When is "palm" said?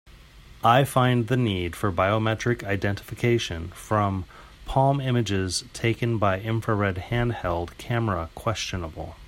4.65-4.99